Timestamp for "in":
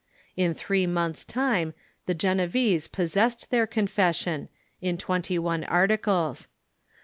0.35-0.55, 4.81-4.97